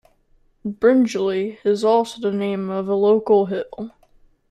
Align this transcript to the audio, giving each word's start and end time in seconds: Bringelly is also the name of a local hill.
Bringelly 0.65 1.59
is 1.63 1.83
also 1.83 2.19
the 2.21 2.35
name 2.35 2.71
of 2.71 2.87
a 2.89 2.95
local 2.95 3.45
hill. 3.45 3.91